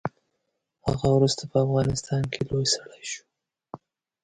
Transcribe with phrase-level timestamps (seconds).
[0.87, 3.23] هغه وروسته په افغانستان کې لوی سړی شو.